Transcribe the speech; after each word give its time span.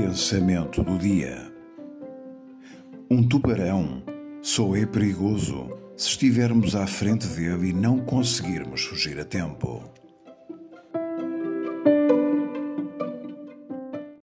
Pensamento 0.00 0.80
do 0.84 0.96
dia: 0.96 1.50
Um 3.10 3.20
tubarão 3.26 4.00
só 4.40 4.76
é 4.76 4.86
perigoso 4.86 5.68
se 5.96 6.10
estivermos 6.10 6.76
à 6.76 6.86
frente 6.86 7.26
dele 7.26 7.70
e 7.70 7.72
não 7.72 7.98
conseguirmos 7.98 8.84
fugir 8.84 9.18
a 9.18 9.24
tempo. 9.24 9.82